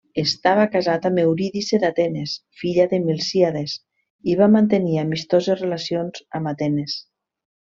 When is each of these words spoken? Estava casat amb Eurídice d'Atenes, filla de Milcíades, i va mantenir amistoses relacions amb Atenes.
Estava 0.19 0.61
casat 0.75 1.03
amb 1.09 1.21
Eurídice 1.23 1.79
d'Atenes, 1.83 2.33
filla 2.61 2.87
de 2.95 3.01
Milcíades, 3.03 3.75
i 4.33 4.39
va 4.43 4.49
mantenir 4.57 4.97
amistoses 5.03 5.63
relacions 5.67 6.25
amb 6.41 6.53
Atenes. 6.55 6.99